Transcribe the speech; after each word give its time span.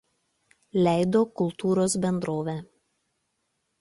Leido 0.87 1.21
„Kultūros“ 1.41 1.99
bendrovė. 2.07 2.57